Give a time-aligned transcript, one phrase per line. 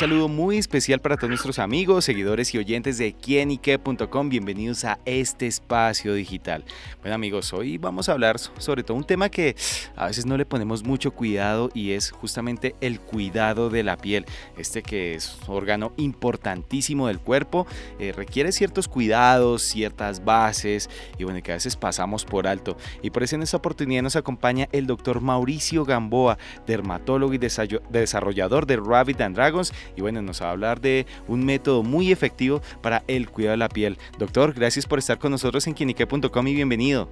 [0.00, 4.30] saludo muy especial para todos nuestros amigos, seguidores y oyentes de quienique.com.
[4.30, 6.64] Bienvenidos a este espacio digital.
[7.02, 9.56] Bueno amigos, hoy vamos a hablar sobre todo un tema que
[9.96, 14.24] a veces no le ponemos mucho cuidado y es justamente el cuidado de la piel.
[14.56, 17.66] Este que es un órgano importantísimo del cuerpo,
[17.98, 20.88] eh, requiere ciertos cuidados, ciertas bases
[21.18, 22.78] y bueno, que a veces pasamos por alto.
[23.02, 28.64] Y por eso en esta oportunidad nos acompaña el doctor Mauricio Gamboa, dermatólogo y desarrollador
[28.64, 32.62] de Rabbit and Dragons y bueno, nos va a hablar de un método muy efectivo
[32.82, 33.98] para el cuidado de la piel.
[34.18, 37.10] Doctor, gracias por estar con nosotros en quinique.com y bienvenido.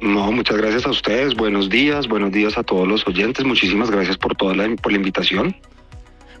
[0.00, 1.34] No, muchas gracias a ustedes.
[1.34, 3.44] Buenos días, buenos días a todos los oyentes.
[3.44, 5.56] Muchísimas gracias por toda la, por la invitación.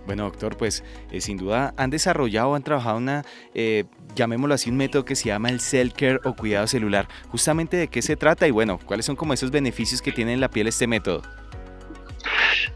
[0.06, 3.84] Bueno, doctor, pues eh, sin duda han desarrollado, han trabajado una, eh,
[4.14, 7.08] llamémoslo así, un método que se llama el cell care o cuidado celular.
[7.28, 10.40] Justamente de qué se trata y bueno, cuáles son como esos beneficios que tiene en
[10.40, 11.22] la piel este método.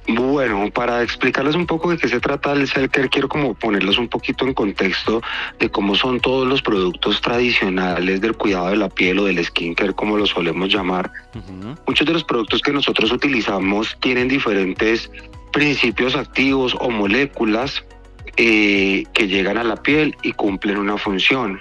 [0.09, 4.09] Bueno, para explicarles un poco de qué se trata el Care, quiero como ponerlos un
[4.09, 5.23] poquito en contexto
[5.59, 9.93] de cómo son todos los productos tradicionales del cuidado de la piel o del skincare,
[9.93, 11.11] como lo solemos llamar.
[11.87, 15.11] Muchos de los productos que nosotros utilizamos tienen diferentes
[15.53, 17.85] principios activos o moléculas
[18.37, 21.61] eh, que llegan a la piel y cumplen una función.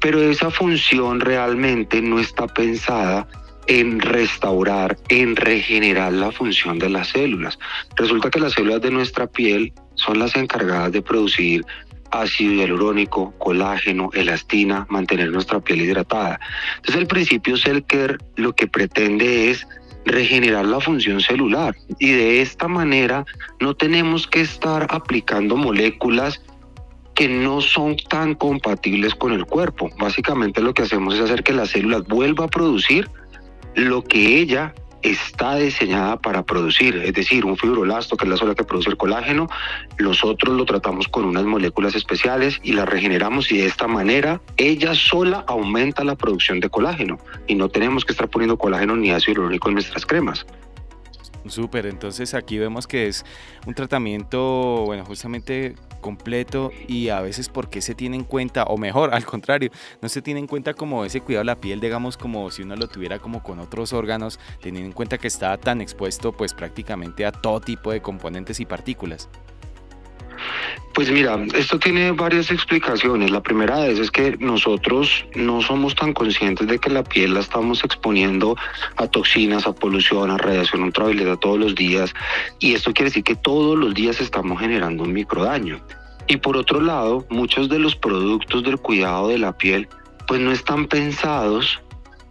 [0.00, 3.26] Pero esa función realmente no está pensada
[3.66, 7.58] en restaurar, en regenerar la función de las células.
[7.96, 11.64] Resulta que las células de nuestra piel son las encargadas de producir
[12.10, 16.38] ácido hialurónico, colágeno, elastina, mantener nuestra piel hidratada.
[16.76, 17.54] Entonces el principio
[17.86, 19.66] Care lo que pretende es
[20.04, 23.24] regenerar la función celular y de esta manera
[23.60, 26.42] no tenemos que estar aplicando moléculas
[27.14, 29.90] que no son tan compatibles con el cuerpo.
[29.98, 33.08] Básicamente lo que hacemos es hacer que las células vuelvan a producir
[33.74, 38.54] lo que ella está diseñada para producir, es decir, un fibrolasto, que es la sola
[38.54, 39.48] que produce el colágeno,
[39.98, 44.94] nosotros lo tratamos con unas moléculas especiales y las regeneramos y de esta manera ella
[44.94, 49.34] sola aumenta la producción de colágeno y no tenemos que estar poniendo colágeno ni ácido
[49.34, 50.46] hialurónico en nuestras cremas.
[51.46, 53.24] Súper, entonces aquí vemos que es
[53.66, 59.12] un tratamiento, bueno, justamente completo y a veces porque se tiene en cuenta, o mejor,
[59.12, 59.70] al contrario,
[60.00, 62.76] no se tiene en cuenta como ese cuidado de la piel, digamos, como si uno
[62.76, 67.26] lo tuviera como con otros órganos, teniendo en cuenta que está tan expuesto pues prácticamente
[67.26, 69.28] a todo tipo de componentes y partículas.
[70.94, 73.30] Pues mira, esto tiene varias explicaciones.
[73.30, 77.40] La primera de es que nosotros no somos tan conscientes de que la piel la
[77.40, 78.56] estamos exponiendo
[78.96, 82.12] a toxinas, a polución, a radiación ultravioleta todos los días.
[82.58, 85.80] Y esto quiere decir que todos los días estamos generando un microdaño.
[86.26, 89.88] Y por otro lado, muchos de los productos del cuidado de la piel
[90.26, 91.80] pues no están pensados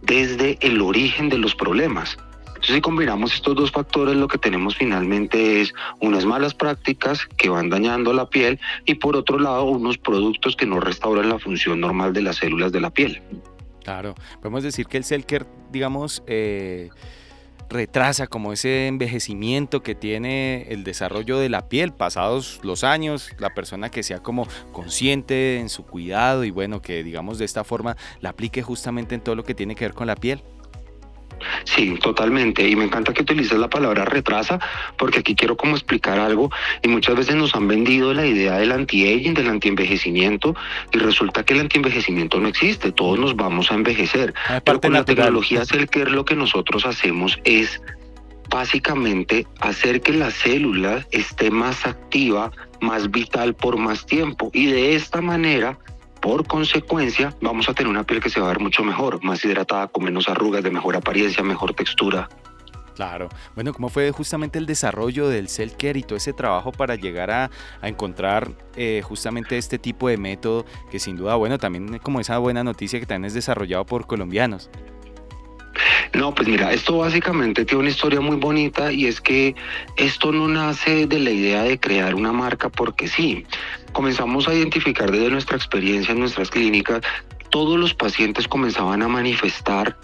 [0.02, 2.16] desde el origen de los problemas.
[2.62, 7.48] Entonces, si combinamos estos dos factores, lo que tenemos finalmente es unas malas prácticas que
[7.48, 11.80] van dañando la piel y por otro lado, unos productos que no restauran la función
[11.80, 13.20] normal de las células de la piel.
[13.82, 16.90] Claro, podemos decir que el Selker, digamos, eh,
[17.68, 23.54] retrasa como ese envejecimiento que tiene el desarrollo de la piel pasados los años, la
[23.54, 27.96] persona que sea como consciente en su cuidado y bueno, que digamos de esta forma
[28.20, 30.44] la aplique justamente en todo lo que tiene que ver con la piel.
[31.64, 32.68] Sí, totalmente.
[32.68, 34.58] Y me encanta que utilices la palabra retrasa,
[34.96, 36.50] porque aquí quiero como explicar algo.
[36.82, 40.54] Y muchas veces nos han vendido la idea del anti-aging, del anti-envejecimiento,
[40.92, 42.92] y resulta que el anti-envejecimiento no existe.
[42.92, 44.34] Todos nos vamos a envejecer.
[44.64, 47.80] Pero con la tecnología Cellcare lo que nosotros hacemos es
[48.50, 54.50] básicamente hacer que la célula esté más activa, más vital por más tiempo.
[54.52, 55.78] Y de esta manera
[56.22, 59.44] por consecuencia, vamos a tener una piel que se va a ver mucho mejor, más
[59.44, 62.28] hidratada, con menos arrugas, de mejor apariencia, mejor textura.
[62.94, 63.28] Claro.
[63.54, 67.30] Bueno, ¿cómo fue justamente el desarrollo del Cell Care y todo ese trabajo para llegar
[67.30, 67.50] a,
[67.82, 72.62] encontrar eh, justamente este tipo de método que sin duda, bueno, también como esa buena
[72.62, 74.70] noticia que también es desarrollado por colombianos?
[76.14, 79.54] No, pues mira, esto básicamente tiene una historia muy bonita y es que
[79.96, 83.46] esto no nace de la idea de crear una marca porque sí.
[83.92, 87.00] Comenzamos a identificar desde nuestra experiencia en nuestras clínicas,
[87.48, 89.96] todos los pacientes comenzaban a manifestar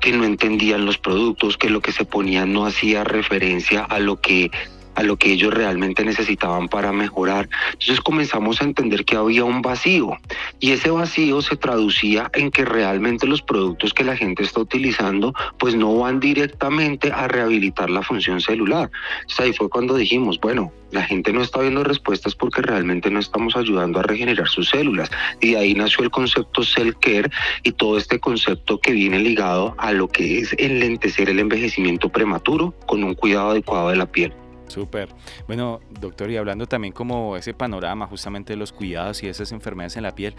[0.00, 4.20] que no entendían los productos, que lo que se ponía no hacía referencia a lo
[4.20, 4.50] que
[4.94, 7.48] a lo que ellos realmente necesitaban para mejorar.
[7.72, 10.18] Entonces comenzamos a entender que había un vacío
[10.60, 15.34] y ese vacío se traducía en que realmente los productos que la gente está utilizando
[15.58, 18.90] pues no van directamente a rehabilitar la función celular.
[19.38, 23.56] Ahí fue cuando dijimos, bueno, la gente no está viendo respuestas porque realmente no estamos
[23.56, 25.10] ayudando a regenerar sus células.
[25.40, 27.30] Y de ahí nació el concepto Cell Care
[27.62, 32.74] y todo este concepto que viene ligado a lo que es enlentecer el envejecimiento prematuro
[32.86, 34.32] con un cuidado adecuado de la piel.
[34.68, 35.08] Súper.
[35.46, 39.96] Bueno, doctor, y hablando también como ese panorama justamente de los cuidados y esas enfermedades
[39.96, 40.34] en la piel,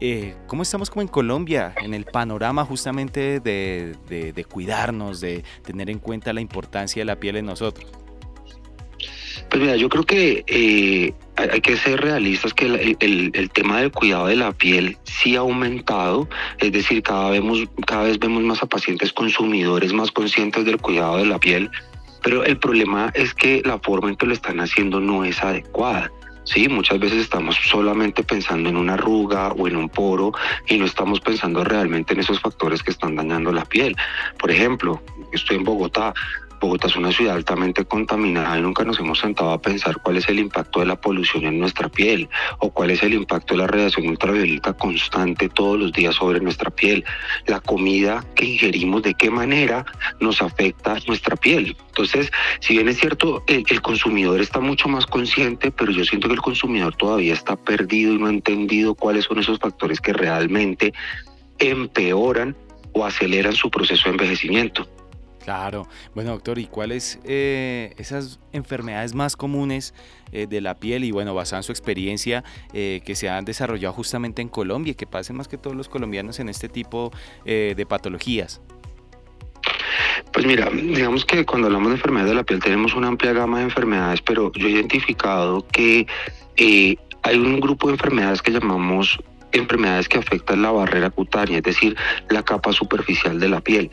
[0.00, 5.98] eh, ¿cómo estamos como en Colombia en el panorama justamente de, cuidarnos, de tener en
[5.98, 7.90] cuenta la importancia de la piel en nosotros?
[9.50, 13.92] Pues mira, yo creo que eh, hay que ser realistas que el, el, tema del
[13.92, 17.42] cuidado de la piel sí ha aumentado, es decir, cada vez,
[17.86, 21.70] cada vez vemos más a pacientes consumidores más conscientes del cuidado de la piel
[22.26, 26.10] pero el problema es que la forma en que lo están haciendo no es adecuada.
[26.42, 30.32] Sí, muchas veces estamos solamente pensando en una arruga o en un poro
[30.66, 33.94] y no estamos pensando realmente en esos factores que están dañando la piel.
[34.40, 35.00] Por ejemplo,
[35.30, 36.14] estoy en Bogotá,
[36.60, 40.28] Bogotá es una ciudad altamente contaminada y nunca nos hemos sentado a pensar cuál es
[40.28, 43.66] el impacto de la polución en nuestra piel o cuál es el impacto de la
[43.66, 47.04] radiación ultravioleta constante todos los días sobre nuestra piel.
[47.46, 49.84] La comida que ingerimos, de qué manera
[50.20, 51.76] nos afecta nuestra piel.
[51.88, 52.30] Entonces,
[52.60, 56.34] si bien es cierto, el, el consumidor está mucho más consciente, pero yo siento que
[56.34, 60.92] el consumidor todavía está perdido y no ha entendido cuáles son esos factores que realmente
[61.58, 62.56] empeoran
[62.92, 64.88] o aceleran su proceso de envejecimiento.
[65.46, 65.86] Claro.
[66.12, 69.94] Bueno, doctor, ¿y cuáles eh, esas enfermedades más comunes
[70.32, 73.94] eh, de la piel y, bueno, basada en su experiencia, eh, que se han desarrollado
[73.94, 77.12] justamente en Colombia y que pasen más que todos los colombianos en este tipo
[77.44, 78.60] de patologías?
[80.32, 83.58] Pues mira, digamos que cuando hablamos de enfermedades de la piel tenemos una amplia gama
[83.58, 86.08] de enfermedades, pero yo he identificado que
[87.22, 89.16] hay un grupo de enfermedades que llamamos
[89.52, 91.96] enfermedades que afectan la barrera cutánea, es decir,
[92.30, 93.92] la capa superficial de la piel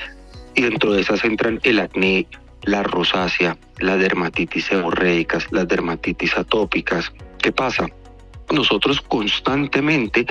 [0.56, 2.28] y dentro de esas entran el acné,
[2.64, 7.12] la rosácea, las dermatitis seborreicas, las dermatitis atópicas.
[7.40, 7.88] ¿Qué pasa?
[8.52, 10.26] Nosotros constantemente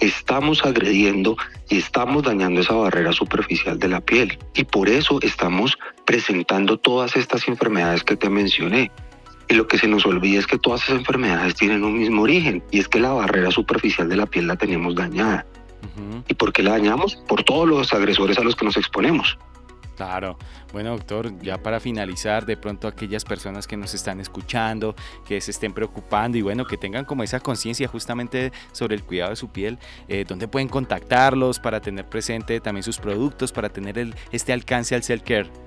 [0.00, 1.36] estamos agrediendo
[1.68, 7.16] y estamos dañando esa barrera superficial de la piel y por eso estamos presentando todas
[7.16, 8.90] estas enfermedades que te mencioné.
[9.48, 12.62] Y lo que se nos olvida es que todas esas enfermedades tienen un mismo origen
[12.70, 15.44] y es que la barrera superficial de la piel la tenemos dañada.
[16.28, 17.16] ¿Y por qué la dañamos?
[17.28, 19.38] Por todos los agresores a los que nos exponemos.
[19.96, 20.36] Claro.
[20.72, 24.94] Bueno, doctor, ya para finalizar, de pronto aquellas personas que nos están escuchando,
[25.24, 29.30] que se estén preocupando y bueno, que tengan como esa conciencia justamente sobre el cuidado
[29.30, 33.98] de su piel, eh, ¿dónde pueden contactarlos para tener presente también sus productos, para tener
[33.98, 35.63] el, este alcance al self-care?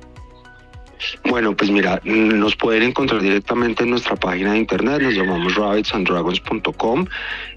[1.23, 7.05] Bueno, pues mira, nos pueden encontrar directamente en nuestra página de internet, nos llamamos rabbitsanddragons.com.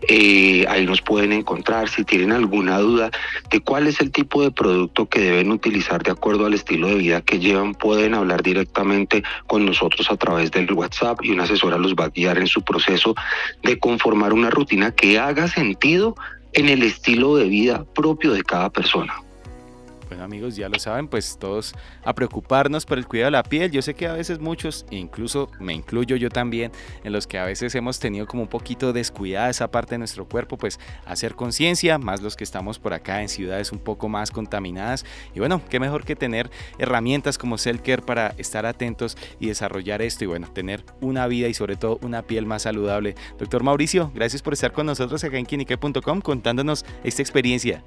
[0.09, 1.89] Eh, ahí nos pueden encontrar.
[1.89, 3.11] Si tienen alguna duda
[3.51, 6.97] de cuál es el tipo de producto que deben utilizar de acuerdo al estilo de
[6.97, 11.79] vida que llevan, pueden hablar directamente con nosotros a través del WhatsApp y una asesora
[11.79, 13.15] los va a guiar en su proceso
[13.63, 16.15] de conformar una rutina que haga sentido
[16.53, 19.15] en el estilo de vida propio de cada persona.
[20.11, 21.73] Bueno amigos, ya lo saben, pues todos
[22.03, 23.71] a preocuparnos por el cuidado de la piel.
[23.71, 26.73] Yo sé que a veces muchos, incluso me incluyo yo también,
[27.05, 30.29] en los que a veces hemos tenido como un poquito descuidada esa parte de nuestro
[30.29, 34.33] cuerpo, pues hacer conciencia, más los que estamos por acá en ciudades un poco más
[34.33, 35.07] contaminadas.
[35.33, 40.25] Y bueno, qué mejor que tener herramientas como Care para estar atentos y desarrollar esto
[40.25, 43.15] y bueno, tener una vida y sobre todo una piel más saludable.
[43.39, 47.85] Doctor Mauricio, gracias por estar con nosotros acá en Kinique.com contándonos esta experiencia.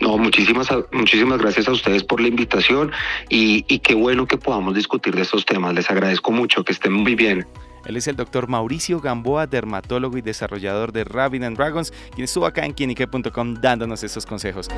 [0.00, 2.92] No, muchísimas, muchísimas gracias a ustedes por la invitación
[3.28, 5.74] y, qué bueno que podamos discutir de estos temas.
[5.74, 7.46] Les agradezco mucho, que estén muy bien.
[7.86, 12.44] Él es el doctor Mauricio Gamboa, dermatólogo y desarrollador de Rabbit and Dragons, quien estuvo
[12.44, 14.68] acá en Kinique.com dándonos esos consejos.